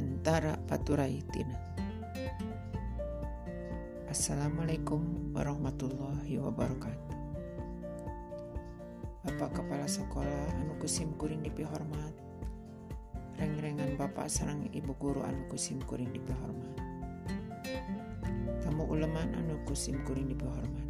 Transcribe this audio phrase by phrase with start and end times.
[0.00, 1.60] antara paturaitina.
[4.08, 7.12] Assalamualaikum warahmatullahi wabarakatuh.
[9.28, 12.16] Bapak Kepala Sekolah anu kusim kuring dipi hormat.
[13.36, 16.80] Reng-rengan Bapak sarang Ibu Guru anu kusim kuring dipi hormat.
[18.64, 20.88] Tamu uleman anu kusim kuring dipi hormat.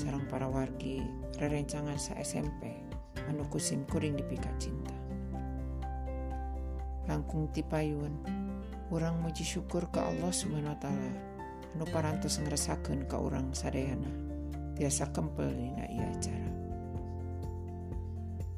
[0.00, 1.04] Sarang para wargi
[1.36, 2.72] rerencangan sa SMP
[3.28, 4.99] anu kusim kuring dipi cinta
[7.10, 8.22] langkung tipayun
[8.94, 11.12] orang muji syukur ke Allah subhanahu Wa ta'ala.
[11.74, 14.10] Anu parantos ngerasakan ke orang sadayana.
[14.78, 16.50] Biasa kempel dina iya acara.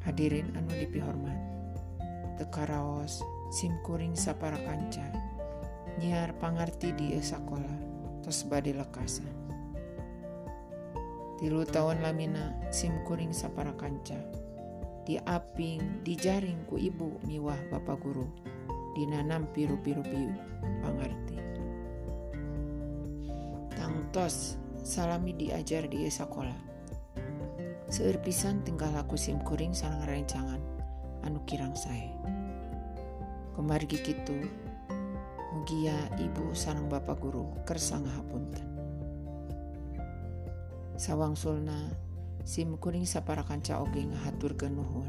[0.05, 1.41] Hadirin anu dipihormat.
[2.37, 5.05] Tekaraos simkuring sapara kanca.
[5.97, 7.77] Nyiar pangarti di sekolah
[8.20, 9.25] tos bade lekasa.
[11.41, 14.16] Tilu tahun lamina simkuring sapara kanca.
[15.09, 18.27] Diaping dijaring ku ibu miwah bapak guru.
[18.92, 20.33] Dinanam piru-piru piu.
[20.83, 21.39] Pangarti
[23.72, 26.70] tangtos salami diajar di sekolah.
[27.92, 30.61] Seur pisan tinggal aku sim kuring sarang rencangan
[31.22, 32.11] anu kirang saya
[33.55, 34.34] kemargi gitu
[35.55, 38.66] mugia ibu sarang bapak guru kersang hapunten
[40.98, 41.92] sawang sulna
[42.42, 45.06] simkuring sapara kanca oge ngahatur genuhun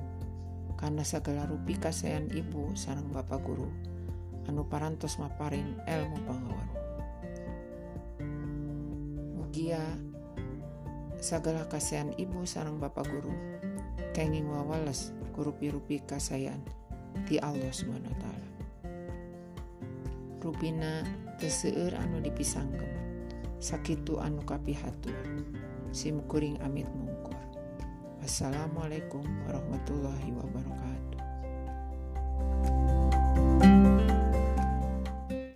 [0.78, 3.70] karena segala rupi kasean ibu sarang bapak guru
[4.46, 6.76] anu parantos maparin ilmu pangawaru.
[9.40, 9.80] Mugia
[11.24, 13.32] segala kasean ibu sarang bapak guru
[14.12, 16.60] kenging wawales kurupi-rupi kasayan
[17.26, 18.26] di Allah SWT
[20.44, 21.08] rupina
[21.40, 22.92] teseur anu dipisangkem
[23.64, 25.16] sakitu anu kapihatur
[25.94, 27.38] Simkuring Amit Mungkur.
[28.18, 31.13] Wassalamualaikum warahmatullahi wabarakatuh.